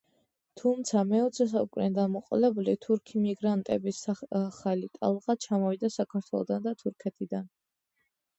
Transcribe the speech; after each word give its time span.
თუმცა, 0.59 1.01
მეოცე 1.09 1.45
საუკუნიდან 1.51 2.09
მოყოლებული, 2.13 2.73
თურქი 2.85 3.21
მიგრანტების 3.27 4.01
ახალი 4.15 4.91
ტალღა 4.97 5.37
ჩამოვიდა 5.47 5.93
საქართველოდან 5.99 6.67
და 6.71 6.75
თურქეთიდან. 6.83 7.47